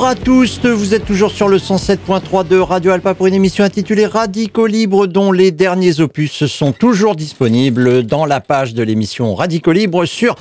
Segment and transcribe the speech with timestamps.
[0.00, 3.64] Bonjour à tous, vous êtes toujours sur le 107.3 de Radio Alpa pour une émission
[3.64, 9.34] intitulée Radicaux Libre dont les derniers opus sont toujours disponibles dans la page de l'émission
[9.34, 10.36] Radicaux Libre sur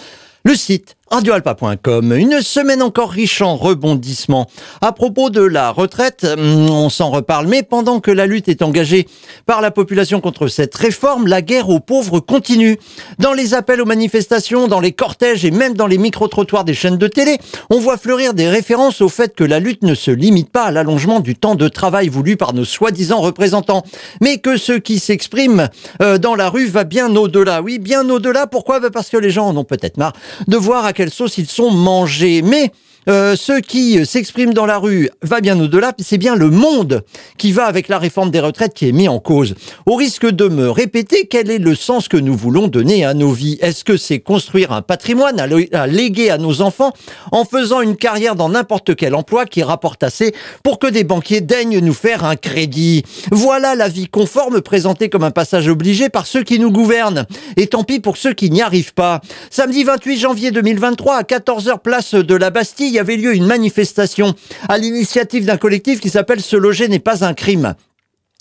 [0.46, 2.14] le site radioalpa.com.
[2.14, 4.48] Une semaine encore riche en rebondissements.
[4.82, 8.62] À propos de la retraite, hum, on s'en reparle, mais pendant que la lutte est
[8.62, 9.08] engagée
[9.46, 12.78] par la population contre cette réforme, la guerre aux pauvres continue.
[13.18, 16.98] Dans les appels aux manifestations, dans les cortèges et même dans les micro-trottoirs des chaînes
[16.98, 17.38] de télé,
[17.70, 20.72] on voit fleurir des références au fait que la lutte ne se limite pas à
[20.72, 23.84] l'allongement du temps de travail voulu par nos soi-disant représentants,
[24.22, 25.70] mais que ce qui s'exprime
[26.02, 27.62] euh, dans la rue va bien au-delà.
[27.62, 28.48] Oui, bien au-delà.
[28.48, 28.80] Pourquoi?
[28.80, 30.14] Bah, Parce que les gens en ont peut-être marre
[30.48, 32.42] de voir quelle sauce ils sont mangés.
[32.42, 32.74] Mais
[33.10, 37.04] euh, ceux qui s'expriment dans la rue va bien au-delà, c'est bien le monde
[37.38, 39.56] qui va avec la réforme des retraites qui est mis en cause.
[39.88, 43.32] Au risque de me répéter, quel est le sens que nous voulons donner à nos
[43.32, 43.58] vies?
[43.62, 46.94] Est-ce que c'est construire un patrimoine à, léguer à nos enfants
[47.32, 51.42] en faisant une carrière dans n'importe quel emploi qui rapporte assez pour que des banquiers
[51.42, 53.04] daignent nous faire un crédit?
[53.32, 57.26] Voilà la vie conforme présentée comme un passage obligé par ceux qui nous gouvernent.
[57.58, 59.22] Et tant pis pour ceux qui n'y arrivent pas.
[59.50, 64.36] Samedi 28 janvier 2023 à 14h place de la Bastille, avait lieu une manifestation
[64.68, 67.76] à l'initiative d'un collectif qui s'appelle Se loger n'est pas un crime.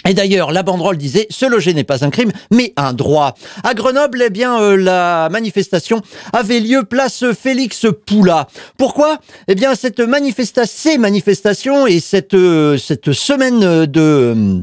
[0.07, 3.35] Et d'ailleurs, la banderole disait se loger n'est pas un crime, mais un droit.
[3.65, 8.47] À Grenoble, eh bien, euh, la manifestation avait lieu place Félix Poula.
[8.79, 9.19] Pourquoi?
[9.49, 10.01] Eh bien, cette
[10.67, 14.61] ces manifestations et cette euh, semaine de euh,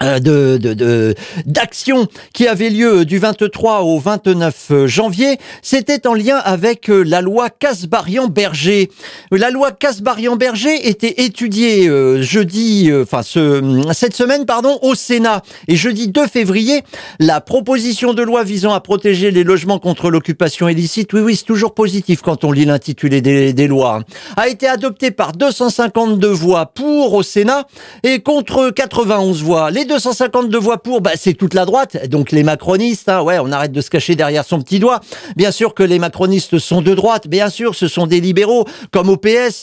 [0.00, 1.14] de de
[1.46, 7.20] d'action qui avait lieu du 23 au 29 janvier, c'était en lien avec euh, la
[7.20, 8.90] loi Casbarian-Berger.
[9.30, 15.76] La loi Casbarian-Berger était étudiée euh, jeudi enfin ce cette semaine pardon au Sénat et
[15.76, 16.82] jeudi 2 février,
[17.18, 21.44] la proposition de loi visant à protéger les logements contre l'occupation illicite, oui oui, c'est
[21.44, 24.02] toujours positif quand on lit l'intitulé des, des lois,
[24.36, 27.66] a été adoptée par 252 voix pour au Sénat
[28.02, 29.70] et contre 91 voix.
[29.70, 33.50] Les 252 voix pour, bah, c'est toute la droite, donc les macronistes, hein, ouais, on
[33.50, 35.00] arrête de se cacher derrière son petit doigt.
[35.36, 39.08] Bien sûr que les macronistes sont de droite, bien sûr, ce sont des libéraux, comme
[39.08, 39.16] au.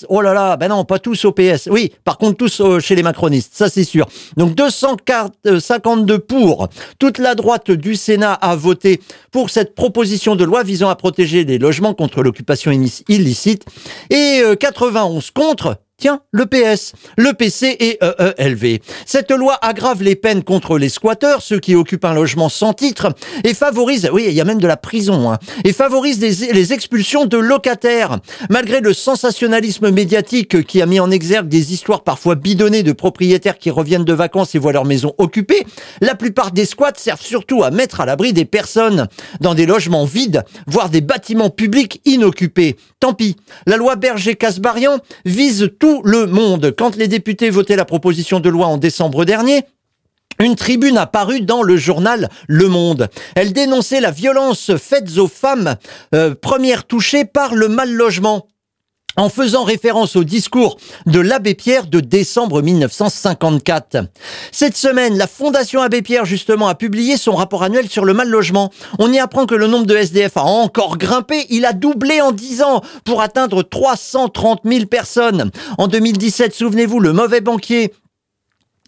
[0.09, 1.33] Oh là là, ben non, pas tous au.
[1.67, 4.07] Oui, par contre, tous euh, chez les macronistes, ça c'est sûr.
[4.35, 6.67] Donc 252 pour.
[6.99, 8.99] Toute la droite du Sénat a voté
[9.31, 13.65] pour cette proposition de loi visant à protéger les logements contre l'occupation illicite
[14.09, 18.79] et 91 euh, contre Tiens, le PS, le PC et EELV.
[19.05, 23.13] Cette loi aggrave les peines contre les squatteurs, ceux qui occupent un logement sans titre,
[23.45, 27.23] et favorise, oui, il y a même de la prison, hein, et favorise les, expulsions
[27.25, 28.19] de locataires.
[28.49, 33.57] Malgré le sensationnalisme médiatique qui a mis en exergue des histoires parfois bidonnées de propriétaires
[33.57, 35.65] qui reviennent de vacances et voient leur maison occupée,
[36.01, 39.07] la plupart des squats servent surtout à mettre à l'abri des personnes
[39.39, 42.75] dans des logements vides, voire des bâtiments publics inoccupés.
[42.99, 45.71] Tant pis, la loi Berger-Casbarian vise
[46.03, 46.73] le monde.
[46.77, 49.63] Quand les députés votaient la proposition de loi en décembre dernier,
[50.39, 53.07] une tribune a paru dans le journal Le Monde.
[53.35, 55.75] Elle dénonçait la violence faite aux femmes,
[56.13, 58.47] euh, premières touchées par le mal logement
[59.17, 63.97] en faisant référence au discours de l'abbé Pierre de décembre 1954.
[64.51, 68.29] Cette semaine, la Fondation Abbé Pierre, justement, a publié son rapport annuel sur le mal
[68.29, 68.71] logement.
[68.99, 71.45] On y apprend que le nombre de SDF a encore grimpé.
[71.49, 75.51] Il a doublé en 10 ans pour atteindre 330 000 personnes.
[75.77, 77.93] En 2017, souvenez-vous, le mauvais banquier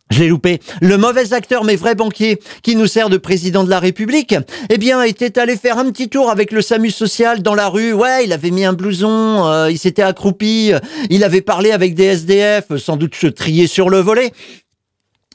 [0.10, 0.60] je l'ai loupé.
[0.82, 4.36] Le mauvais acteur, mais vrai banquier, qui nous sert de président de la République,
[4.70, 7.94] eh bien, était allé faire un petit tour avec le SAMU social dans la rue.
[7.94, 10.80] Ouais, il avait mis un blouson, euh, il s'était accroupi, euh,
[11.10, 14.32] il avait parlé avec des SDF, sans doute se trier sur le volet.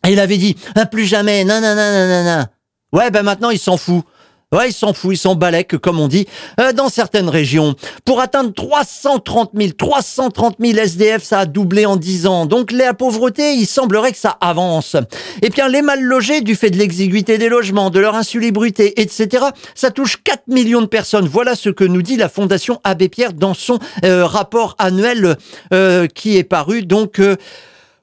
[0.06, 2.44] Et il avait dit, ah, plus jamais, non, non, non, non, non.
[2.92, 4.04] Ouais, ben maintenant, il s'en fout.
[4.52, 6.26] Ouais, ils s'en foutent, ils s'en balèquent, comme on dit,
[6.60, 7.74] euh, dans certaines régions.
[8.04, 12.44] Pour atteindre 330 000, 330 000 SDF, ça a doublé en 10 ans.
[12.44, 14.96] Donc la pauvreté, il semblerait que ça avance.
[15.40, 19.46] Et bien les mal logés, du fait de l'exiguïté des logements, de leur insalubrité, etc.,
[19.74, 21.26] ça touche 4 millions de personnes.
[21.26, 25.36] Voilà ce que nous dit la Fondation Abbé Pierre dans son euh, rapport annuel
[25.72, 27.20] euh, qui est paru donc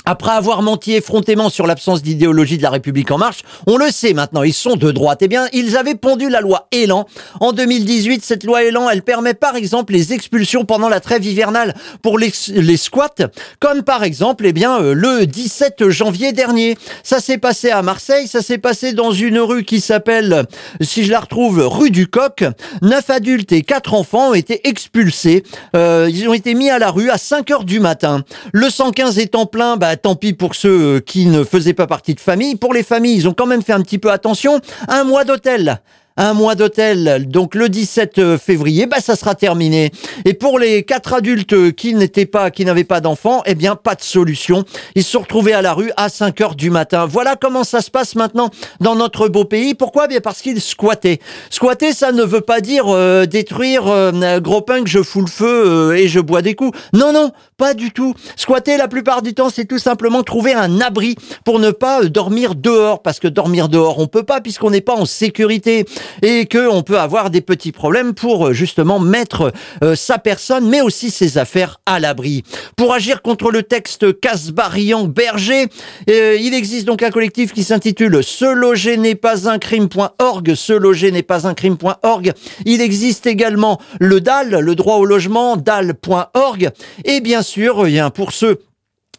[0.06, 4.12] Après avoir menti effrontément sur l'absence d'idéologie de la République en marche, on le sait
[4.12, 5.20] maintenant, ils sont de droite.
[5.22, 7.06] Eh bien, ils avaient pondu la loi Elan.
[7.40, 11.74] En 2018, cette loi Elan, elle permet par exemple les expulsions pendant la trêve hivernale
[12.02, 12.30] pour les,
[12.76, 13.14] squats,
[13.60, 16.76] comme par exemple, eh bien, euh, le 17 janvier dernier.
[17.02, 20.44] Ça s'est passé à Marseille, ça s'est passé dans une rue qui s'appelle,
[20.82, 22.44] si je la retrouve, rue du Coq.
[22.82, 25.44] Neuf adultes et quatre enfants ont été expulsés.
[25.74, 28.22] Euh, ils ont été mis à la rue à 5 heures du matin.
[28.52, 32.14] Le 115 étant plein, bah, bah, tant pis pour ceux qui ne faisaient pas partie
[32.14, 32.56] de famille.
[32.56, 34.61] Pour les familles, ils ont quand même fait un petit peu attention.
[34.88, 35.81] Un mois d'hôtel
[36.16, 39.90] un mois d'hôtel, donc le 17 février, bah ça sera terminé.
[40.25, 43.96] Et pour les quatre adultes qui n'étaient pas, qui n'avaient pas d'enfants, eh bien pas
[43.96, 44.64] de solution.
[44.94, 47.06] Ils se sont retrouvés à la rue à 5 heures du matin.
[47.06, 48.50] Voilà comment ça se passe maintenant
[48.81, 49.75] dans notre beau pays.
[49.75, 50.06] Pourquoi?
[50.06, 51.19] Bien parce qu'ils squattaient.
[51.50, 55.64] Squatter, ça ne veut pas dire euh, détruire euh, gros punk, je fous le feu
[55.67, 56.78] euh, et je bois des coups.
[56.93, 58.14] Non, non, pas du tout.
[58.37, 62.55] Squatter, la plupart du temps, c'est tout simplement trouver un abri pour ne pas dormir
[62.55, 65.84] dehors, parce que dormir dehors, on peut pas puisqu'on n'est pas en sécurité
[66.22, 69.52] et que on peut avoir des petits problèmes pour euh, justement mettre
[69.82, 72.42] euh, sa personne mais aussi ses affaires à l'abri.
[72.76, 75.66] Pour agir contre le texte Casbarian Berger,
[76.08, 80.72] euh, il existe donc un collectif qui s'intitule Se loger n'est pas un crime.org, se
[80.72, 82.32] loger n'est pas un crime.org.
[82.64, 86.70] Il existe également le DAL, le droit au logement, dal.org
[87.04, 88.60] et bien sûr, a pour ceux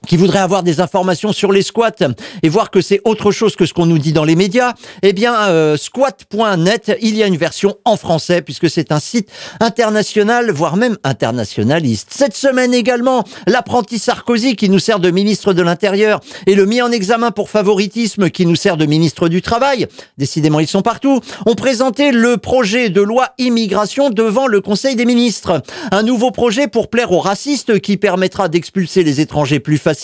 [0.06, 1.92] qui voudrait avoir des informations sur les squats
[2.44, 5.14] et voir que c'est autre chose que ce qu'on nous dit dans les médias, eh
[5.14, 9.30] bien euh, squat.net, il y a une version en français puisque c'est un site
[9.60, 12.10] international, voire même internationaliste.
[12.12, 16.82] Cette semaine également, l'apprenti Sarkozy qui nous sert de ministre de l'Intérieur et le mis
[16.82, 19.88] en examen pour favoritisme qui nous sert de ministre du Travail,
[20.18, 25.06] décidément ils sont partout, ont présenté le projet de loi immigration devant le Conseil des
[25.06, 25.62] ministres.
[25.92, 29.95] Un nouveau projet pour plaire aux racistes qui permettra d'expulser les étrangers plus facilement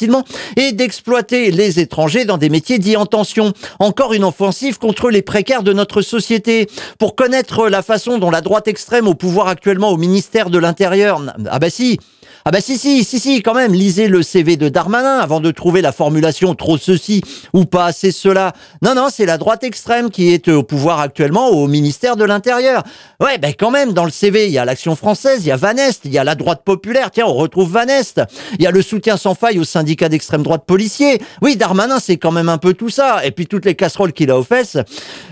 [0.58, 3.54] et d'exploiter les étrangers dans des métiers dits en tension.
[3.80, 6.68] Encore une offensive contre les précaires de notre société.
[6.98, 11.22] Pour connaître la façon dont la droite extrême au pouvoir actuellement au ministère de l'Intérieur,
[11.50, 12.00] ah bah si,
[12.44, 15.52] ah bah si, si, si, si, quand même, lisez le CV de Darmanin avant de
[15.52, 17.22] trouver la formulation trop ceci
[17.54, 18.54] ou pas assez cela.
[18.82, 22.84] Non, non, c'est la droite extrême qui est au pouvoir actuellement au ministère de l'Intérieur.
[23.20, 25.56] Ouais, ben quand même, dans le CV, il y a l'Action française, il y a
[25.56, 28.22] Vanest, il y a la droite populaire, tiens, on retrouve Vanest.
[28.58, 31.22] Il y a le soutien sans faille au syndicat d'extrême droite policier.
[31.44, 33.24] Oui, Darmanin, c'est quand même un peu tout ça.
[33.24, 34.78] Et puis toutes les casseroles qu'il a aux fesses,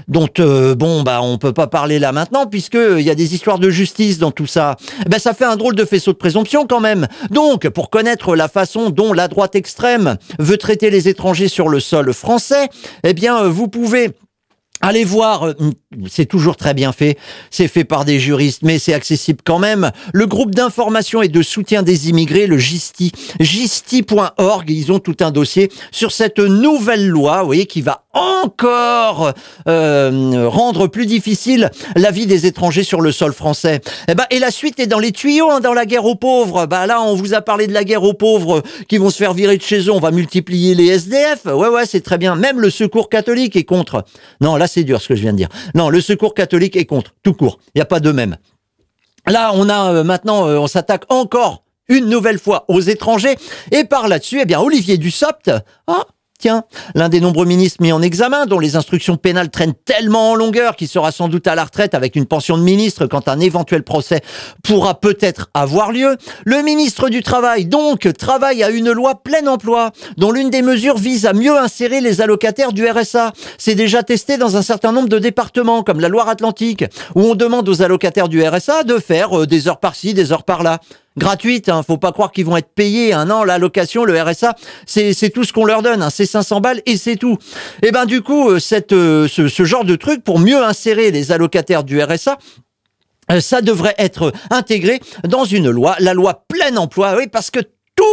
[0.08, 3.34] dont, euh, bon, bah on peut pas parler là maintenant, puisque il y a des
[3.34, 4.76] histoires de justice dans tout ça.
[5.08, 6.99] Ben ça fait un drôle de faisceau de présomption quand même.
[7.30, 11.80] Donc, pour connaître la façon dont la droite extrême veut traiter les étrangers sur le
[11.80, 12.70] sol français,
[13.04, 14.12] eh bien, vous pouvez
[14.82, 15.54] Allez voir, euh,
[16.08, 17.18] c'est toujours très bien fait,
[17.52, 19.92] c'est fait par des juristes, mais c'est accessible quand même.
[20.14, 25.32] Le groupe d'information et de soutien des immigrés, le GISTI, gisti.org, ils ont tout un
[25.32, 29.34] dossier sur cette nouvelle loi, vous voyez, qui va encore
[29.68, 33.82] euh, rendre plus difficile la vie des étrangers sur le sol français.
[34.08, 36.16] Et, eh ben, et la suite est dans les tuyaux, hein, dans la guerre aux
[36.16, 36.66] pauvres.
[36.66, 39.34] Bah là, on vous a parlé de la guerre aux pauvres qui vont se faire
[39.34, 41.46] virer de chez eux, on va multiplier les SDF.
[41.46, 42.36] Ouais, ouais, c'est très bien.
[42.36, 44.06] Même le secours catholique est contre.
[44.42, 45.50] Non, là, c'est dur ce que je viens de dire.
[45.76, 47.60] Non, le secours catholique est contre, tout court.
[47.76, 48.38] Il n'y a pas de même.
[49.28, 53.36] Là, on a euh, maintenant, euh, on s'attaque encore une nouvelle fois aux étrangers.
[53.72, 55.52] Et par là-dessus, eh bien, Olivier Dussopt,
[55.88, 56.06] ah,
[56.42, 56.64] Tiens,
[56.96, 60.78] l'un des nombreux ministres mis en examen, dont les instructions pénales traînent tellement en longueur
[60.78, 63.84] qu'il sera sans doute à la retraite avec une pension de ministre quand un éventuel
[63.84, 64.22] procès
[64.64, 66.16] pourra peut-être avoir lieu.
[66.46, 70.98] Le ministre du Travail, donc, travaille à une loi plein emploi, dont l'une des mesures
[70.98, 73.34] vise à mieux insérer les allocataires du RSA.
[73.58, 77.68] C'est déjà testé dans un certain nombre de départements, comme la Loire-Atlantique, où on demande
[77.68, 80.80] aux allocataires du RSA de faire euh, des heures par-ci, des heures par-là.
[81.20, 81.70] Gratuite.
[81.70, 81.84] Hein.
[81.84, 84.56] Faut pas croire qu'ils vont être payés un an l'allocation, le RSA,
[84.88, 86.02] c'est tout ce qu'on leur donne.
[86.02, 86.10] Hein.
[86.10, 87.38] C'est 500 balles et c'est tout.
[87.84, 90.64] Et eh ben du coup, euh, cette, euh, ce, ce genre de truc pour mieux
[90.64, 92.38] insérer les allocataires du RSA,
[93.32, 97.60] euh, ça devrait être intégré dans une loi, la loi plein emploi, oui, parce que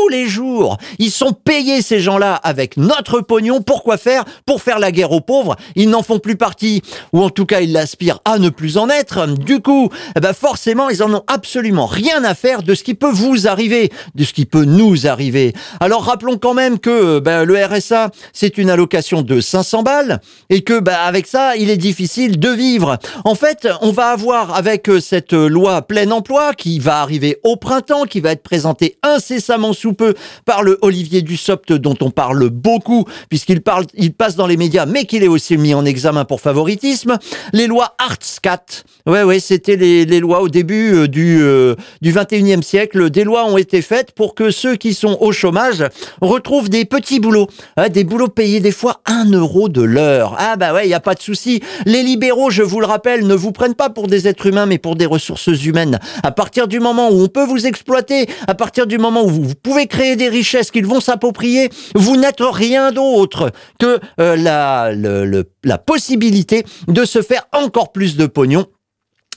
[0.03, 0.79] tous les jours.
[0.99, 3.63] Ils sont payés ces gens-là avec notre pognon.
[3.63, 4.25] Pourquoi faire?
[4.45, 5.57] Pour faire la guerre aux pauvres.
[5.75, 8.89] Ils n'en font plus partie, ou en tout cas ils l'aspirent à ne plus en
[8.89, 9.27] être.
[9.27, 12.95] Du coup, eh ben forcément, ils en ont absolument rien à faire de ce qui
[12.95, 15.53] peut vous arriver, de ce qui peut nous arriver.
[15.81, 20.63] Alors rappelons quand même que ben, le RSA, c'est une allocation de 500 balles et
[20.63, 22.99] que ben, avec ça, il est difficile de vivre.
[23.25, 28.05] En fait, on va avoir avec cette loi plein emploi qui va arriver au printemps,
[28.05, 30.15] qui va être présentée incessamment sous peu
[30.45, 34.87] par le Olivier Dussopt dont on parle beaucoup puisqu'il parle, il passe dans les médias,
[34.87, 37.19] mais qu'il est aussi mis en examen pour favoritisme.
[37.53, 38.65] Les lois Artscat.
[39.07, 43.11] Ouais, ouais, c'était les, lois au début euh, du, euh, du 21e siècle.
[43.11, 45.85] Des lois ont été faites pour que ceux qui sont au chômage
[46.21, 47.49] retrouvent des petits boulots.
[47.91, 50.37] Des boulots payés des fois un euro de l'heure.
[50.39, 51.61] Ah bah ouais, il n'y a pas de souci.
[51.85, 54.79] Les libéraux, je vous le rappelle, ne vous prennent pas pour des êtres humains, mais
[54.79, 55.99] pour des ressources humaines.
[56.23, 59.55] À partir du moment où on peut vous exploiter, à partir du moment où vous
[59.67, 66.65] pouvez créer des richesses qu'ils vont s'approprier, vous n'êtes rien d'autre que euh, la, possibilité
[66.87, 68.67] de se faire encore plus de pognon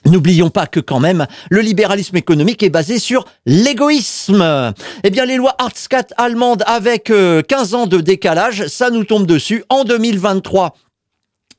[0.06, 4.74] N'oublions pas que quand même, le libéralisme économique est basé sur l'égoïsme.
[5.04, 9.26] Eh bien, les lois Artscat allemandes avec 15 euh, ans de décalage, ça nous tombe
[9.26, 10.74] dessus en 2023.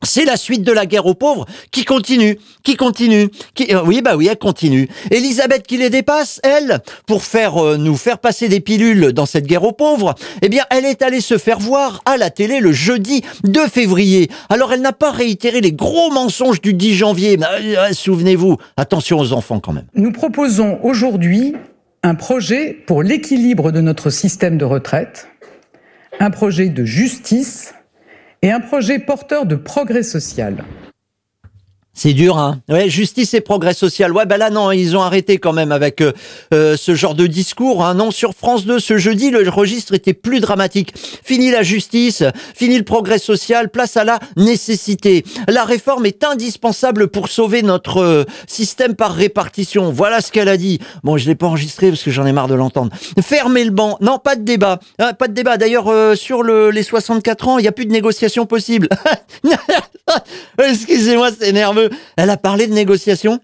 [0.02, 4.00] C'est la suite de la guerre aux pauvres qui continue, qui continue, qui euh, oui
[4.00, 4.88] bah oui elle continue.
[5.10, 9.46] Elisabeth qui les dépasse, elle, pour faire euh, nous faire passer des pilules dans cette
[9.46, 12.72] guerre aux pauvres, eh bien elle est allée se faire voir à la télé le
[12.72, 14.30] jeudi 2 février.
[14.48, 17.38] Alors elle n'a pas réitéré les gros mensonges du 10 janvier.
[17.42, 19.86] Euh, souvenez-vous, attention aux enfants quand même.
[19.94, 21.54] Nous proposons aujourd'hui
[22.02, 25.28] un projet pour l'équilibre de notre système de retraite,
[26.18, 27.74] un projet de justice
[28.42, 30.64] et un projet porteur de progrès social.
[31.92, 32.60] C'est dur, hein.
[32.68, 34.12] Ouais, justice et progrès social.
[34.12, 36.12] Ouais, ben là non, ils ont arrêté quand même avec euh,
[36.54, 37.84] euh, ce genre de discours.
[37.84, 37.94] Hein.
[37.94, 40.94] Non, sur France 2 ce jeudi, le registre était plus dramatique.
[40.96, 42.22] Fini la justice,
[42.54, 45.24] fini le progrès social, place à la nécessité.
[45.48, 49.90] La réforme est indispensable pour sauver notre euh, système par répartition.
[49.90, 50.78] Voilà ce qu'elle a dit.
[51.02, 52.92] Bon, je l'ai pas enregistré parce que j'en ai marre de l'entendre.
[53.20, 53.98] Fermez le banc.
[54.00, 54.78] Non, pas de débat.
[55.00, 55.56] Hein, pas de débat.
[55.56, 58.88] D'ailleurs, sur le, les 64 ans, il n'y a plus de négociation possible.
[60.58, 61.89] Excusez-moi, c'est nerveux.
[62.16, 63.40] Elle a parlé de négociation?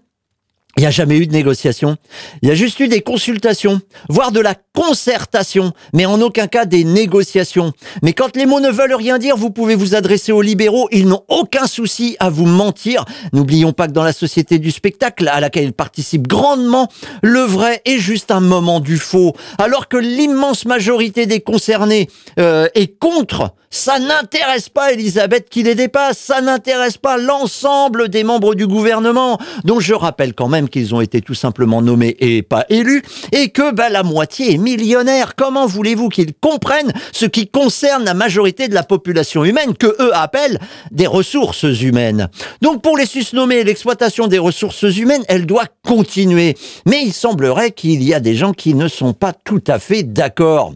[0.77, 1.97] Il n'y a jamais eu de négociation.
[2.43, 6.65] Il y a juste eu des consultations, voire de la concertation, mais en aucun cas
[6.65, 7.73] des négociations.
[8.03, 10.87] Mais quand les mots ne veulent rien dire, vous pouvez vous adresser aux libéraux.
[10.91, 13.05] Ils n'ont aucun souci à vous mentir.
[13.33, 16.89] N'oublions pas que dans la société du spectacle, à laquelle ils participent grandement,
[17.23, 19.33] le vrai est juste un moment du faux.
[19.57, 22.07] Alors que l'immense majorité des concernés
[22.39, 26.17] euh, est contre, ça n'intéresse pas Elisabeth qui les dépasse.
[26.17, 31.01] Ça n'intéresse pas l'ensemble des membres du gouvernement, dont je rappelle quand même qu'ils ont
[31.01, 35.35] été tout simplement nommés et pas élus, et que bah, la moitié est millionnaire.
[35.35, 40.15] Comment voulez-vous qu'ils comprennent ce qui concerne la majorité de la population humaine, que eux
[40.15, 40.59] appellent
[40.91, 42.29] des ressources humaines?
[42.61, 46.55] Donc pour les susnommés, l'exploitation des ressources humaines, elle doit continuer.
[46.85, 50.03] Mais il semblerait qu'il y a des gens qui ne sont pas tout à fait
[50.03, 50.73] d'accord.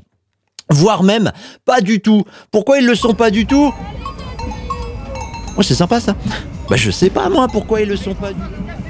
[0.70, 1.32] Voire même
[1.66, 2.24] pas du tout.
[2.52, 3.74] Pourquoi ils le sont pas du tout?
[5.58, 6.16] Oh, c'est sympa ça.
[6.70, 8.81] Bah je sais pas moi pourquoi ils le sont pas du tout.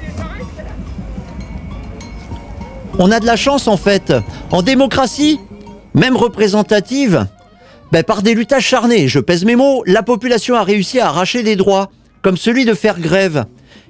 [2.98, 4.12] On a de la chance en fait.
[4.50, 5.40] En démocratie,
[5.94, 7.26] même représentative,
[7.90, 11.42] ben, par des luttes acharnées, je pèse mes mots, la population a réussi à arracher
[11.42, 11.90] des droits,
[12.22, 13.44] comme celui de faire grève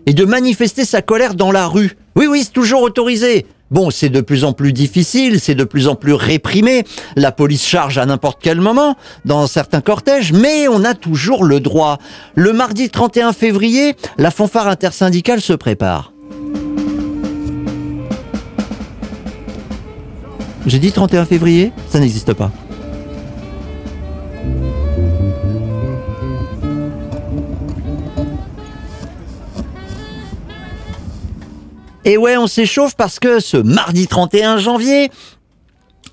[0.06, 1.96] et de manifester sa colère dans la rue.
[2.16, 3.46] Oui, oui, c'est toujours autorisé.
[3.70, 6.84] Bon, c'est de plus en plus difficile, c'est de plus en plus réprimé,
[7.16, 11.58] la police charge à n'importe quel moment, dans certains cortèges, mais on a toujours le
[11.58, 11.98] droit.
[12.34, 16.11] Le mardi 31 février, la fanfare intersyndicale se prépare.
[20.66, 22.50] J'ai dit 31 février Ça n'existe pas.
[32.04, 35.10] Et ouais, on s'échauffe parce que ce mardi 31 janvier,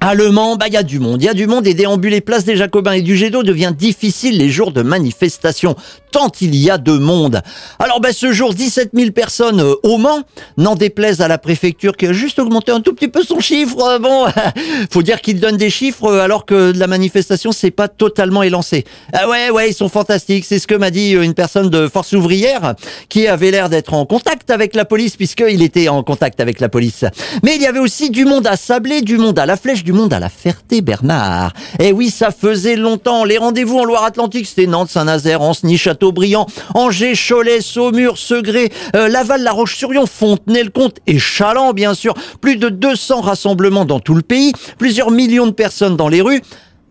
[0.01, 2.45] Allemand, bah il y a du monde, il y a du monde et déambuler place
[2.45, 5.75] des Jacobins et du jet d'eau devient difficile les jours de manifestation,
[6.11, 7.41] tant il y a de monde.
[7.79, 10.21] Alors bah ce jour, 17 000 personnes euh, au Mans,
[10.55, 13.77] n'en déplaise à la préfecture qui a juste augmenté un tout petit peu son chiffre.
[13.81, 14.25] Euh, bon,
[14.89, 18.85] faut dire qu'il donne des chiffres euh, alors que la manifestation s'est pas totalement élancée.
[19.11, 22.13] Ah ouais, ouais, ils sont fantastiques, c'est ce que m'a dit une personne de Force
[22.13, 22.75] ouvrière
[23.09, 26.69] qui avait l'air d'être en contact avec la police puisqu'il était en contact avec la
[26.69, 27.03] police.
[27.43, 29.93] Mais il y avait aussi du monde à Sablé, du monde à la Flèche, du
[29.93, 31.51] monde à la Ferté-Bernard.
[31.79, 33.23] Et oui, ça faisait longtemps.
[33.23, 39.41] Les rendez-vous en Loire-Atlantique, c'était Nantes, Saint-Nazaire, Ancenis, Châteaubriand, Angers, Cholet, Saumur, Segré, euh, Laval,
[39.41, 42.13] La Roche-sur-Yon, Fontenay-le-Comte et Chaland, bien sûr.
[42.39, 46.43] Plus de 200 rassemblements dans tout le pays, plusieurs millions de personnes dans les rues.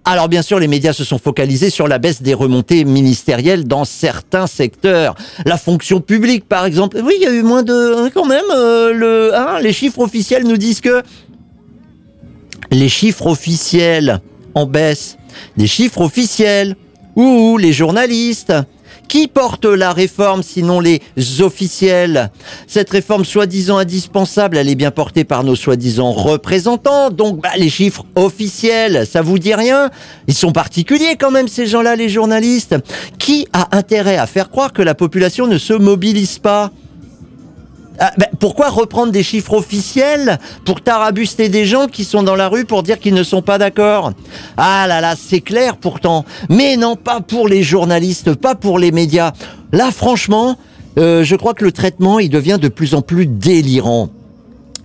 [0.05, 3.85] Alors bien sûr, les médias se sont focalisés sur la baisse des remontées ministérielles dans
[3.85, 5.15] certains secteurs.
[5.47, 7.01] La fonction publique, par exemple.
[7.05, 8.09] Oui, il y a eu moins de...
[8.09, 11.03] Quand même, euh, le, hein, les chiffres officiels nous disent que
[12.71, 14.21] les chiffres officiels
[14.55, 15.17] en baisse,
[15.57, 16.77] des chiffres officiels,
[17.17, 18.53] ou les journalistes.
[19.09, 21.01] Qui porte la réforme sinon les
[21.41, 22.31] officiels
[22.67, 27.71] Cette réforme soi-disant indispensable, elle est bien portée par nos soi-disant représentants, donc bah, les
[27.71, 29.91] chiffres officiels, ça vous dit rien?
[30.27, 32.77] Ils sont particuliers quand même ces gens-là, les journalistes.
[33.19, 36.71] Qui a intérêt à faire croire que la population ne se mobilise pas?
[37.99, 42.49] Ah, ben, pourquoi reprendre des chiffres officiels pour tarabuster des gens qui sont dans la
[42.49, 44.13] rue pour dire qu'ils ne sont pas d'accord?
[44.57, 46.25] Ah là là, c'est clair pourtant.
[46.49, 49.33] Mais non, pas pour les journalistes, pas pour les médias.
[49.73, 50.57] Là, franchement,
[50.99, 54.11] euh, je crois que le traitement, il devient de plus en plus délirant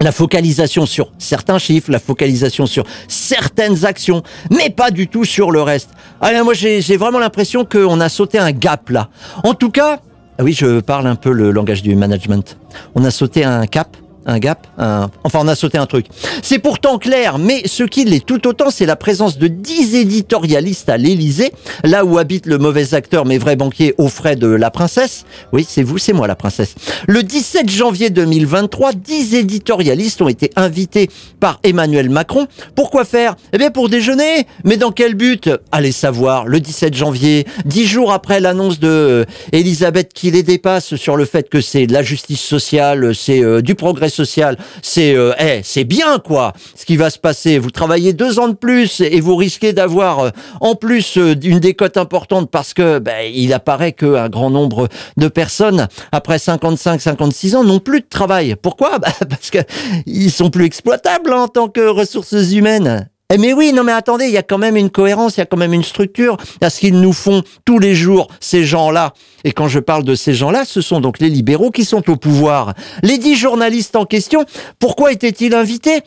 [0.01, 5.51] la focalisation sur certains chiffres, la focalisation sur certaines actions, mais pas du tout sur
[5.51, 5.89] le reste.
[6.19, 9.09] Ah, moi, j'ai vraiment l'impression qu'on a sauté un gap là.
[9.43, 9.99] En tout cas,
[10.41, 12.57] oui, je parle un peu le langage du management.
[12.95, 16.07] On a sauté un cap un gap, enfin on a sauté un truc.
[16.41, 20.89] C'est pourtant clair, mais ce qui l'est tout autant, c'est la présence de 10 éditorialistes
[20.89, 21.51] à l'Élysée,
[21.83, 25.25] là où habite le mauvais acteur mais vrai banquier aux frais de la princesse.
[25.51, 26.75] Oui, c'est vous, c'est moi la princesse.
[27.07, 32.47] Le 17 janvier 2023, 10 éditorialistes ont été invités par Emmanuel Macron.
[32.75, 33.35] Pourquoi faire?
[33.51, 34.47] Eh bien pour déjeuner.
[34.63, 35.49] Mais dans quel but?
[35.71, 40.95] Allez savoir, le 17 janvier, 10 jours après l'annonce de euh, Elisabeth qui les dépasse
[40.95, 45.15] sur le fait que c'est de la justice sociale, c'est euh, du progrès social, c'est
[45.15, 46.53] euh, c'est bien quoi.
[46.75, 50.19] Ce qui va se passer, vous travaillez deux ans de plus et vous risquez d'avoir
[50.19, 50.29] euh,
[50.61, 55.27] en plus euh, une décote importante parce que ben, il apparaît qu'un grand nombre de
[55.27, 58.55] personnes après 55, 56 ans n'ont plus de travail.
[58.61, 58.91] Pourquoi?
[59.03, 59.57] Bah, Parce que
[60.05, 63.09] ils sont plus exploitables en tant que ressources humaines.
[63.35, 65.41] Eh mais oui, non mais attendez, il y a quand même une cohérence, il y
[65.41, 69.15] a quand même une structure à ce qu'ils nous font tous les jours, ces gens-là.
[69.43, 72.15] Et quand je parle de ces gens-là, ce sont donc les libéraux qui sont au
[72.15, 72.75] pouvoir.
[73.01, 74.45] Les dix journalistes en question,
[74.77, 76.01] pourquoi étaient-ils invités?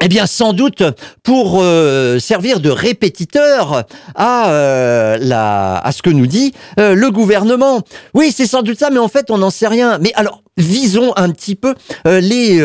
[0.00, 0.84] Eh bien, sans doute
[1.24, 3.82] pour euh, servir de répétiteur
[4.14, 7.82] à euh, la à ce que nous dit euh, le gouvernement.
[8.12, 9.98] Oui, c'est sans doute ça, mais en fait, on n'en sait rien.
[9.98, 12.60] Mais alors, visons un petit peu les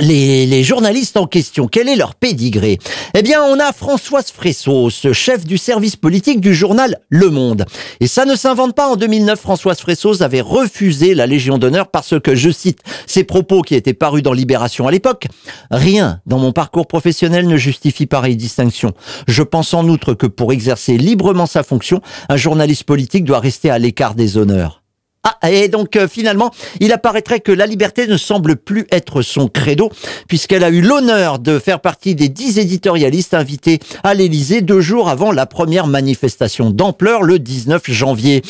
[0.00, 2.78] les, journalistes en question, quel est leur pédigré?
[3.14, 7.64] Eh bien, on a Françoise Fressos, chef du service politique du journal Le Monde.
[8.00, 8.88] Et ça ne s'invente pas.
[8.88, 13.62] En 2009, Françoise Fressos avait refusé la Légion d'honneur parce que, je cite ses propos
[13.62, 15.26] qui étaient parus dans Libération à l'époque,
[15.70, 18.92] Rien dans mon parcours professionnel ne justifie pareille distinction.
[19.26, 23.70] Je pense en outre que pour exercer librement sa fonction, un journaliste politique doit rester
[23.70, 24.82] à l'écart des honneurs.
[25.28, 29.48] Ah, et donc euh, finalement, il apparaîtrait que la liberté ne semble plus être son
[29.48, 29.90] credo,
[30.28, 35.08] puisqu'elle a eu l'honneur de faire partie des dix éditorialistes invités à l'Élysée deux jours
[35.08, 38.42] avant la première manifestation d'ampleur, le 19 janvier.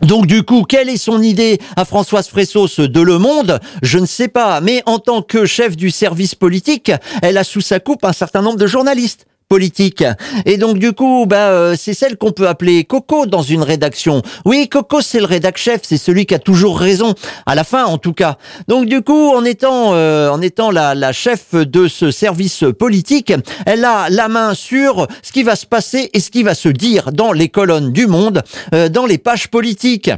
[0.00, 3.60] Donc du coup, quelle est son idée à Françoise Fressos de Le Monde?
[3.80, 6.90] Je ne sais pas, mais en tant que chef du service politique,
[7.22, 10.04] elle a sous sa coupe un certain nombre de journalistes politique.
[10.44, 14.22] Et donc du coup, bah euh, c'est celle qu'on peut appeler Coco dans une rédaction.
[14.44, 17.14] Oui, Coco c'est le rédac chef, c'est celui qui a toujours raison
[17.46, 18.36] à la fin en tout cas.
[18.68, 23.32] Donc du coup, en étant euh, en étant la, la chef de ce service politique,
[23.66, 26.68] elle a la main sur ce qui va se passer et ce qui va se
[26.68, 28.42] dire dans les colonnes du Monde,
[28.74, 30.10] euh, dans les pages politiques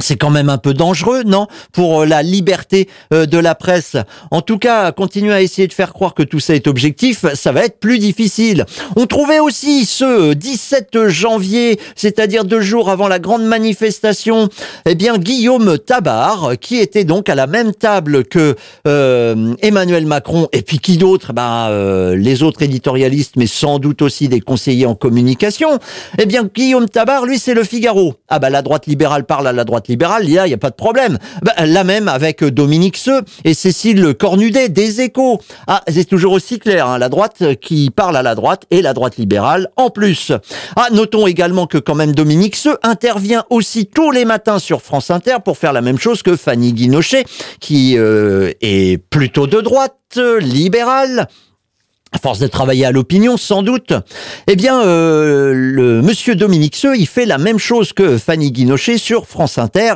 [0.00, 3.96] c'est quand même un peu dangereux, non Pour euh, la liberté euh, de la presse.
[4.30, 7.50] En tout cas, continuer à essayer de faire croire que tout ça est objectif, ça
[7.50, 8.64] va être plus difficile.
[8.94, 14.48] On trouvait aussi ce 17 janvier, c'est-à-dire deux jours avant la grande manifestation,
[14.86, 18.54] eh bien Guillaume Tabar, qui était donc à la même table que
[18.86, 21.32] euh, Emmanuel Macron, et puis qui d'autre?
[21.32, 21.68] Ben
[22.14, 25.78] les autres éditorialistes, mais sans doute aussi des conseillers en communication.
[26.18, 28.14] Eh bien Guillaume Tabar, lui, c'est le Figaro.
[28.28, 30.70] Ah bah la droite libérale parle à la droite libérale, là, il n'y a pas
[30.70, 31.18] de problème.
[31.42, 35.40] Bah, la même avec Dominique Seux et Cécile Cornudet des Échos.
[35.66, 38.94] Ah, c'est toujours aussi clair, hein, la droite qui parle à la droite et la
[38.94, 40.32] droite libérale en plus.
[40.76, 45.10] Ah, notons également que quand même Dominique Seux intervient aussi tous les matins sur France
[45.10, 47.24] Inter pour faire la même chose que Fanny Guinochet,
[47.60, 49.94] qui euh, est plutôt de droite,
[50.40, 51.28] libérale,
[52.12, 53.92] à force de travailler à l'opinion, sans doute,
[54.46, 58.96] eh bien, euh, le monsieur Dominique Seux, il fait la même chose que Fanny Guinochet
[58.96, 59.94] sur France Inter.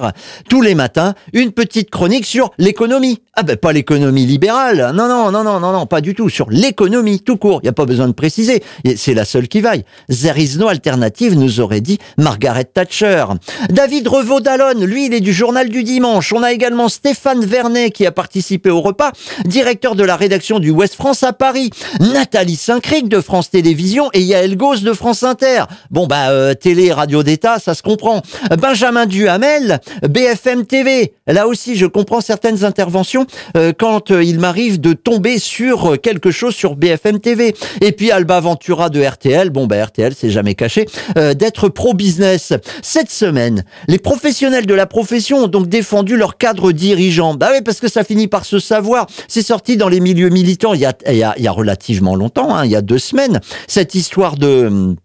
[0.48, 3.20] Tous les matins, une petite chronique sur l'économie.
[3.35, 4.92] Ah ben, pas l'économie libérale.
[4.94, 6.29] Non, non, non, non, non, non, pas du tout.
[6.29, 7.61] Sur l'économie, tout court.
[7.62, 8.62] Il n'y a pas besoin de préciser.
[8.96, 9.85] C'est la seule qui vaille.
[10.11, 13.25] There is no alternative, nous aurait dit Margaret Thatcher.
[13.70, 16.31] David Revaud-Dallon, lui, il est du journal du dimanche.
[16.35, 19.12] On a également Stéphane Vernet qui a participé au repas,
[19.46, 21.70] directeur de la rédaction du West France à Paris.
[22.03, 25.67] Nathalie Saint-Cric de France Télévisions et Yael Gauss de France Inter.
[25.93, 28.23] Bon bah euh, télé radio d'État, ça se comprend.
[28.59, 31.12] Benjamin Duhamel, BFM TV.
[31.29, 33.25] Là aussi, je comprends certaines interventions
[33.57, 37.55] euh, quand euh, il m'arrive de tomber sur quelque chose sur BFM TV.
[37.81, 39.51] Et puis Alba Ventura de RTL.
[39.51, 42.53] Bon bah RTL, c'est jamais caché d'être pro-business.
[42.83, 47.35] Cette semaine, les professionnels de la profession ont donc défendu leur cadre dirigeant.
[47.35, 49.07] Bah oui, parce que ça finit par se savoir.
[49.29, 51.53] C'est sorti dans les milieux militants il y a, il y a, il y a
[51.53, 54.96] relativement longtemps, hein, il y a deux semaines, cette histoire de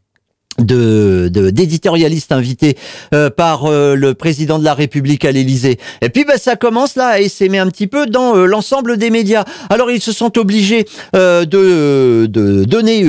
[0.60, 2.78] de d'éditorialistes invités
[3.14, 5.78] euh, par euh, le président de la République à l'Élysée.
[6.02, 9.10] Et puis ben, ça commence là à s'aimer un petit peu dans euh, l'ensemble des
[9.10, 9.44] médias.
[9.70, 13.06] Alors ils se sont obligés de, de donner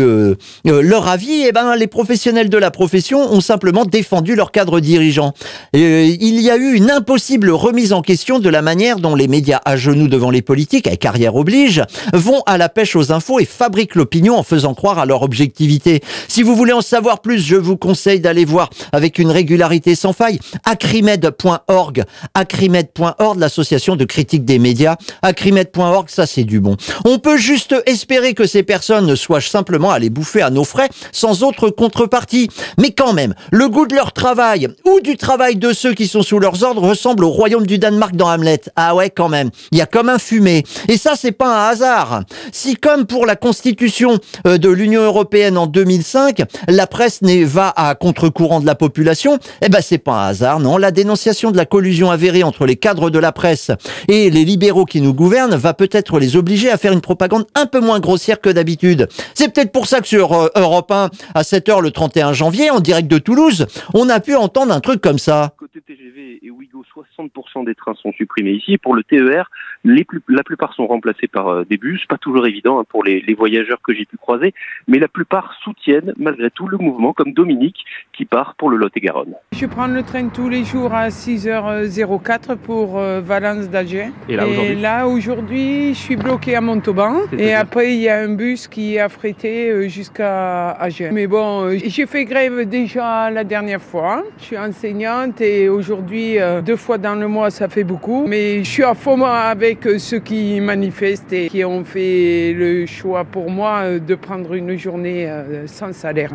[0.65, 1.43] leur avis.
[1.43, 5.33] Et ben les professionnels de la profession ont simplement défendu leur cadre dirigeant.
[5.73, 9.29] Et, il y a eu une impossible remise en question de la manière dont les
[9.29, 11.83] médias à genoux devant les politiques, à carrière oblige,
[12.13, 16.01] vont à la pêche aux infos et fabriquent l'opinion en faisant croire à leur objectivité.
[16.29, 20.13] Si vous voulez en savoir plus je vous conseille d'aller voir avec une régularité sans
[20.13, 24.97] faille acrimed.org, acrimed.org, l'association de critique des médias.
[25.23, 26.77] Acrimed.org, ça c'est du bon.
[27.05, 31.43] On peut juste espérer que ces personnes soient simplement allées bouffer à nos frais sans
[31.43, 32.49] autre contrepartie.
[32.79, 36.23] Mais quand même, le goût de leur travail ou du travail de ceux qui sont
[36.23, 38.61] sous leurs ordres ressemble au royaume du Danemark dans Hamlet.
[38.77, 39.51] Ah ouais, quand même.
[39.73, 40.65] Il y a comme un fumé.
[40.89, 42.23] Et ça, c'est pas un hasard.
[42.53, 47.95] Si comme pour la constitution euh, de l'Union européenne en 2005, la presse va à
[47.95, 50.79] contre-courant de la population, eh ben c'est pas un hasard, non?
[50.79, 53.71] La dénonciation de la collusion avérée entre les cadres de la presse
[54.09, 57.67] et les libéraux qui nous gouvernent va peut-être les obliger à faire une propagande un
[57.67, 59.09] peu moins grossière que d'habitude.
[59.35, 62.81] C'est peut-être pour ça que sur euh, Europe 1, à 7h le 31 janvier, en
[62.81, 65.53] direct de Toulouse, on a pu entendre un truc comme ça.
[65.59, 66.83] Côté TGV et Ouigo,
[67.19, 68.79] 60% des trains sont supprimés ici.
[68.79, 69.51] Pour le TER,
[69.85, 73.05] les plus, la plupart sont remplacés par euh, des bus, pas toujours évident hein, pour
[73.05, 74.55] les, les voyageurs que j'ai pu croiser,
[74.87, 79.35] mais la plupart soutiennent malgré tout le mouvement, comme Dominique qui part pour le Lot-et-Garonne.
[79.53, 84.09] Je prends le train tous les jours à 6h04 pour euh, Valence d'Alger.
[84.29, 88.19] Et là aujourd'hui là aujourd'hui, je suis bloqué à Montauban et après il y a
[88.19, 91.11] un bus qui est affrété euh, jusqu'à Alger.
[91.13, 94.25] Mais bon, j'ai fait grève déjà la dernière fois.
[94.39, 98.71] Je suis enseignante et aujourd'hui deux fois dans le mois ça fait beaucoup, mais je
[98.71, 103.51] suis à fond avec avec ceux qui manifestent et qui ont fait le choix pour
[103.51, 106.33] moi euh, de prendre une journée euh, sans salaire.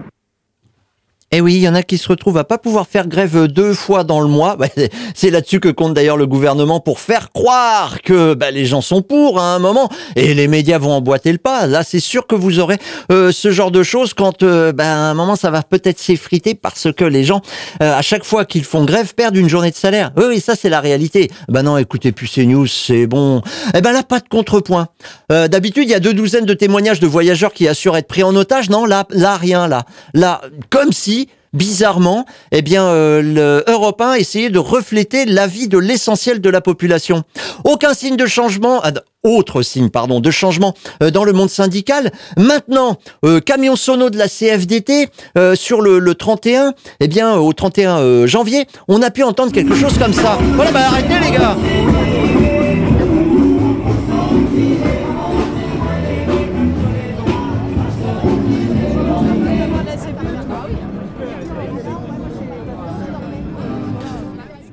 [1.36, 3.74] Eh oui, il y en a qui se retrouvent à pas pouvoir faire grève deux
[3.74, 4.56] fois dans le mois.
[4.63, 4.67] Bah,
[5.15, 9.02] c'est là-dessus que compte d'ailleurs le gouvernement pour faire croire que bah, les gens sont
[9.02, 11.65] pour à un moment et les médias vont emboîter le pas.
[11.65, 12.78] Là, c'est sûr que vous aurez
[13.12, 16.54] euh, ce genre de choses quand euh, bah, à un moment ça va peut-être s'effriter
[16.54, 17.41] parce que les gens
[17.82, 20.12] euh, à chaque fois qu'ils font grève perdent une journée de salaire.
[20.15, 21.32] Oui, oui, ça c'est la réalité.
[21.50, 23.41] Ben non, écoutez plus ces news, c'est bon.
[23.74, 24.88] Eh ben là, pas de contrepoint.
[25.30, 28.36] D'habitude, il y a deux douzaines de témoignages de voyageurs qui assurent être pris en
[28.36, 28.69] otage.
[28.69, 31.23] Non, là, là rien, là, là, comme si
[31.54, 36.62] bizarrement, eh bien, euh, le Europe 1 essayait de refléter l'avis de l'essentiel de la
[36.62, 37.24] population.
[37.63, 38.92] Aucun signe de changement, ah,
[39.24, 42.12] autre signe, pardon, de changement euh, dans le monde syndical.
[42.38, 45.10] Maintenant, euh, camion sono de la CFDT
[45.56, 49.98] sur le, le, 31, eh bien, au 31 janvier, on a pu entendre quelque chose
[49.98, 50.38] comme ça.
[50.56, 51.56] Voilà, bah arrêtez les gars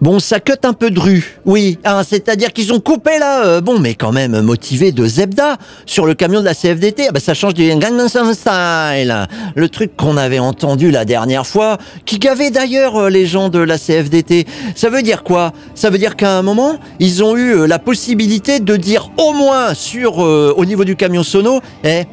[0.01, 1.79] Bon, ça cut un peu de rue, oui.
[1.85, 6.07] Hein, C'est-à-dire qu'ils ont coupé là, euh, bon, mais quand même motivé de Zebda sur
[6.07, 7.09] le camion de la CFDT.
[7.09, 11.77] Ah bah, ça change du Gangnam Style, le truc qu'on avait entendu la dernière fois,
[12.07, 14.47] qui gavait d'ailleurs euh, les gens de la CFDT.
[14.75, 15.53] Ça veut dire quoi?
[15.75, 19.35] Ça veut dire qu'à un moment, ils ont eu euh, la possibilité de dire au
[19.35, 22.05] moins sur au niveau du camion sono, eh,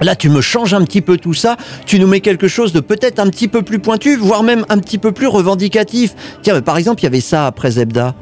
[0.00, 1.56] Là, tu me changes un petit peu tout ça,
[1.86, 4.78] tu nous mets quelque chose de peut-être un petit peu plus pointu, voire même un
[4.78, 6.14] petit peu plus revendicatif.
[6.42, 8.14] Tiens, par exemple, il y avait ça après Zebda.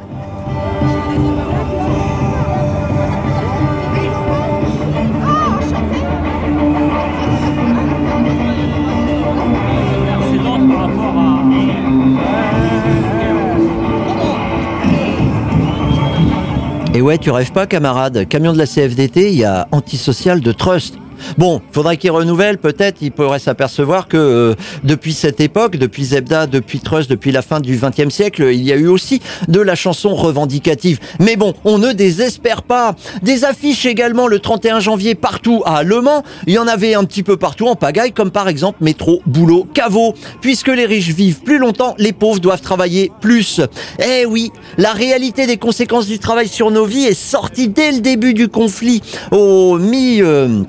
[16.95, 18.27] Et ouais, tu rêves pas, camarade.
[18.27, 20.95] Camion de la CFDT, il y a antisocial de Trust.
[21.39, 26.47] Bon, faudrait qu'il renouvelle, peut-être, il pourrait s'apercevoir que euh, depuis cette époque, depuis Zebda,
[26.47, 29.75] depuis Trust, depuis la fin du XXe siècle, il y a eu aussi de la
[29.75, 30.99] chanson revendicative.
[31.21, 32.95] Mais bon, on ne désespère pas.
[33.23, 36.23] Des affiches également le 31 janvier partout à Le Mans.
[36.47, 39.67] Il y en avait un petit peu partout en pagaille, comme par exemple métro, boulot,
[39.75, 40.15] caveau.
[40.41, 43.61] Puisque les riches vivent plus longtemps, les pauvres doivent travailler plus.
[43.99, 48.01] Eh oui, la réalité des conséquences du travail sur nos vies est sortie dès le
[48.01, 50.23] début du conflit au mi...
[50.23, 50.63] Euh,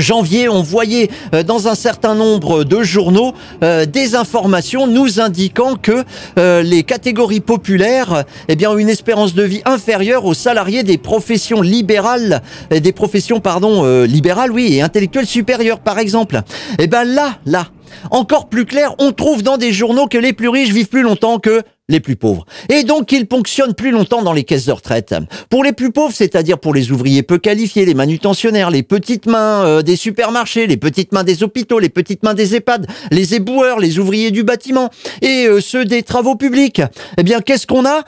[0.00, 5.76] janvier, on voyait euh, dans un certain nombre de journaux euh, des informations nous indiquant
[5.76, 6.04] que
[6.38, 10.98] euh, les catégories populaires eh bien, ont une espérance de vie inférieure aux salariés des
[10.98, 16.40] professions libérales, des professions pardon libérales, oui, et intellectuelles supérieures, par exemple.
[16.78, 17.66] Eh ben là, là,
[18.10, 21.38] encore plus clair, on trouve dans des journaux que les plus riches vivent plus longtemps
[21.38, 22.46] que les plus pauvres.
[22.70, 25.14] Et donc qu'ils ponctionnent plus longtemps dans les caisses de retraite.
[25.50, 29.64] Pour les plus pauvres, c'est-à-dire pour les ouvriers peu qualifiés, les manutentionnaires, les petites mains
[29.66, 33.80] euh, des supermarchés, les petites mains des hôpitaux, les petites mains des EHPAD, les éboueurs,
[33.80, 36.80] les ouvriers du bâtiment et euh, ceux des travaux publics.
[37.18, 38.02] Eh bien, qu'est-ce qu'on a?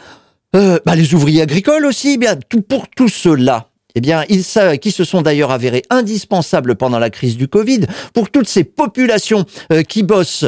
[0.54, 2.12] Euh, bah, Les ouvriers agricoles aussi.
[2.14, 4.44] Eh bien, tout, pour tous ceux-là, eh bien, ils
[4.80, 7.80] qui se sont d'ailleurs avérés indispensables pendant la crise du Covid,
[8.14, 9.44] pour toutes ces populations
[9.88, 10.44] qui bossent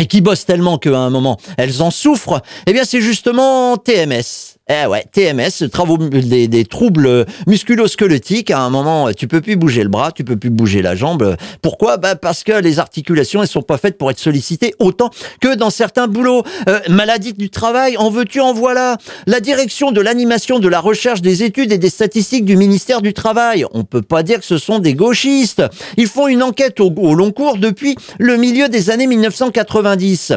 [0.00, 4.51] et qui bossent tellement qu'à un moment, elles en souffrent, eh bien, c'est justement TMS.
[4.68, 8.50] Eh ouais, TMS, travaux des, troubles musculo-squelettiques.
[8.52, 11.36] À un moment, tu peux plus bouger le bras, tu peux plus bouger la jambe.
[11.62, 11.96] Pourquoi?
[11.96, 15.70] Bah parce que les articulations, elles sont pas faites pour être sollicitées autant que dans
[15.70, 16.44] certains boulots.
[16.68, 18.98] Euh, maladie du travail, en veux-tu, en voilà.
[19.26, 23.12] La direction de l'animation, de la recherche, des études et des statistiques du ministère du
[23.12, 23.66] Travail.
[23.72, 25.62] On peut pas dire que ce sont des gauchistes.
[25.96, 30.34] Ils font une enquête au long cours depuis le milieu des années 1990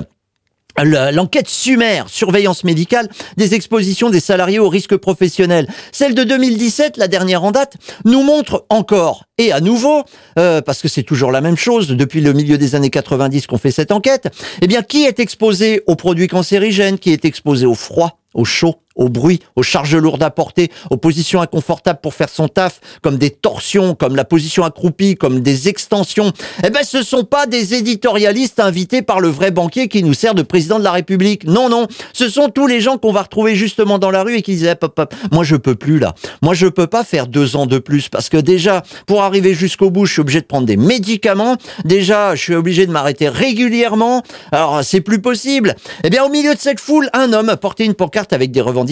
[0.83, 3.07] l'enquête sumaire, surveillance médicale
[3.38, 5.67] des expositions des salariés aux risques professionnels.
[5.91, 10.03] Celle de 2017, la dernière en date, nous montre encore et à nouveau,
[10.39, 13.57] euh, parce que c'est toujours la même chose depuis le milieu des années 90 qu'on
[13.57, 14.29] fait cette enquête,
[14.61, 18.75] eh bien qui est exposé aux produits cancérigènes, qui est exposé au froid, au chaud,
[18.95, 23.17] au bruit, aux charges lourdes à porter, aux positions inconfortables pour faire son taf, comme
[23.17, 26.31] des torsions, comme la position accroupie, comme des extensions.
[26.63, 30.34] Eh ben, ce sont pas des éditorialistes invités par le vrai banquier qui nous sert
[30.34, 31.45] de président de la République.
[31.45, 31.88] Non, non.
[32.13, 34.77] Ce sont tous les gens qu'on va retrouver justement dans la rue et qui disaient,
[34.81, 36.15] hop, hop, moi je peux plus là.
[36.41, 39.89] Moi je peux pas faire deux ans de plus parce que déjà, pour arriver jusqu'au
[39.89, 41.58] bout, je suis obligé de prendre des médicaments.
[41.84, 44.23] Déjà, je suis obligé de m'arrêter régulièrement.
[44.51, 45.75] Alors, c'est plus possible.
[46.03, 48.85] Eh bien, au milieu de cette foule, un homme portait une pancarte avec des revendications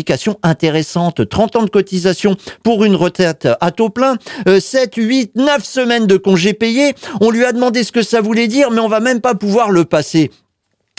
[0.43, 1.27] intéressantes.
[1.27, 6.17] 30 ans de cotisation pour une retraite à taux plein, 7, 8, 9 semaines de
[6.17, 6.93] congés payés.
[7.21, 9.71] On lui a demandé ce que ça voulait dire, mais on va même pas pouvoir
[9.71, 10.31] le passer.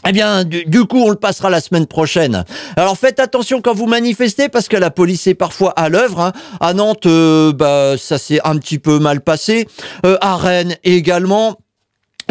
[0.07, 2.45] Eh bien, du, coup, on le passera la semaine prochaine.
[2.77, 6.21] Alors faites attention quand vous manifestez parce que la police est parfois à l'œuvre.
[6.21, 6.33] Hein.
[6.61, 9.67] À Nantes, euh, bah, ça s'est un petit peu mal passé.
[10.05, 11.57] Euh, à Rennes également.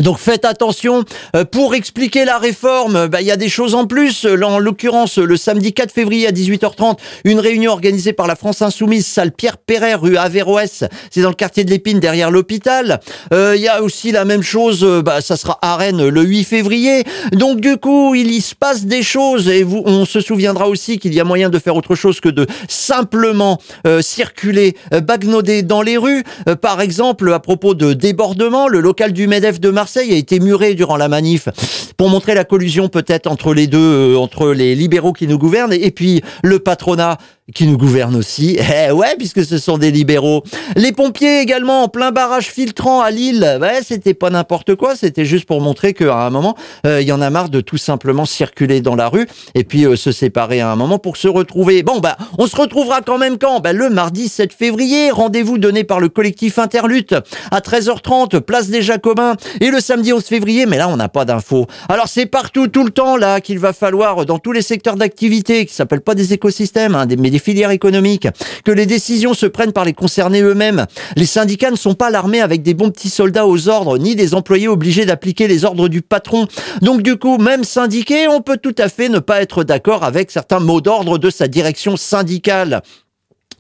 [0.02, 1.04] Donc faites attention.
[1.36, 4.26] Euh, pour expliquer la réforme, bah, il y a des choses en plus.
[4.26, 9.06] En l'occurrence, le samedi 4 février à 18h30, une réunion organisée par la France Insoumise,
[9.06, 10.84] salle Pierre Perret, rue Averroès.
[11.12, 13.00] C'est dans le quartier de l'Épine, derrière l'hôpital.
[13.34, 16.22] Euh, il y a aussi la même chose, euh, bah, ça sera à Rennes le
[16.22, 17.04] 8 février.
[17.32, 19.48] Donc du coup, il y se passe des choses.
[19.48, 22.30] Et vous, on se souviendra aussi qu'il y a moyen de faire autre chose que
[22.30, 23.60] de simplement
[24.02, 26.24] circuler, bagnoder dans les rues.
[26.62, 30.76] par exemple, à propos de débordement, le local du MEDEF de Marseille a été muré
[30.76, 31.50] durant la manif
[31.98, 35.74] pour montrer la collusion peut-être entre les deux, euh, entre les libéraux qui nous gouvernent
[35.74, 37.18] et puis le patronat
[37.54, 38.58] qui nous gouverne aussi.
[38.76, 40.44] Eh ouais, puisque ce sont des libéraux.
[40.76, 43.58] Les pompiers également en plein barrage filtrant à Lille.
[43.62, 46.56] Ouais, c'était pas n'importe quoi, c'était juste pour montrer qu'à un moment,
[46.88, 49.86] euh, il y en a marre de tout simplement circuler dans la rue et puis
[49.86, 51.84] euh, se séparer à un moment pour se retrouver.
[51.84, 53.60] Bon, bah, on se retrouvera quand même quand?
[53.60, 57.14] Bah, Le mardi 7 février, rendez-vous donné par le collectif Interlutte
[57.52, 61.26] à 13h30, place des Jacobins, et le samedi 11 février, mais là, on n'a pas
[61.26, 61.68] d'infos.
[61.90, 65.66] Alors, c'est partout, tout le temps, là, qu'il va falloir, dans tous les secteurs d'activité,
[65.66, 68.28] qui s'appellent pas des écosystèmes, hein, des, des filières économiques,
[68.64, 70.86] que les décisions se prennent par les concernés eux-mêmes.
[71.16, 74.36] Les syndicats ne sont pas l'armée avec des bons petits soldats aux ordres, ni des
[74.36, 76.48] employés obligés d'appliquer les ordres du patron.
[76.84, 80.30] Donc du coup, même syndiqué, on peut tout à fait ne pas être d'accord avec
[80.30, 82.84] certains mots d'ordre de sa direction syndicale.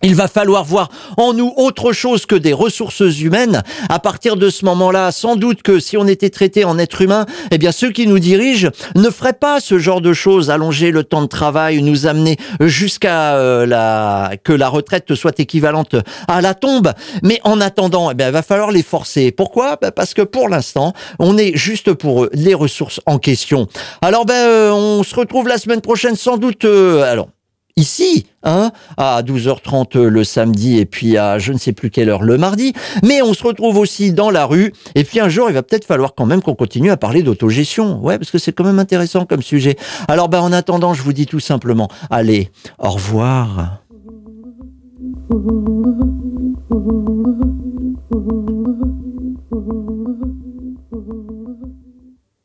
[0.04, 3.64] Il va falloir voir en nous autre chose que des ressources humaines.
[3.88, 7.26] À partir de ce moment-là, sans doute que si on était traité en être humain,
[7.52, 11.06] eh bien ceux qui nous dirigent ne feraient pas ce genre de choses, allonger le
[11.06, 15.96] temps de travail, nous amener jusqu'à euh, la que la retraite soit équivalente
[16.28, 16.92] à la tombe.
[17.24, 19.32] Mais en attendant, eh bien il va falloir les forcer.
[19.32, 19.78] Pourquoi?
[19.82, 23.68] Ben, Parce que pour l'instant, on est juste pour eux les ressources en question.
[24.02, 26.66] Alors ben euh, on se retrouve la semaine prochaine sans doute.
[26.66, 27.30] Euh, alors
[27.76, 32.24] ici, hein, à 12h30 le samedi et puis à je ne sais plus quelle heure
[32.24, 32.74] le mardi.
[33.04, 34.74] Mais on se retrouve aussi dans la rue.
[34.96, 38.00] Et puis un jour, il va peut-être falloir quand même qu'on continue à parler d'autogestion.
[38.02, 39.76] Ouais, parce que c'est quand même intéressant comme sujet.
[40.08, 43.80] Alors, bah, en attendant, je vous dis tout simplement, allez, au revoir.